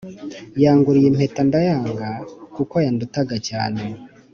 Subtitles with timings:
[0.63, 2.07] Yanguriye impeta ndayanga
[2.55, 3.83] kuko yandutaga cyane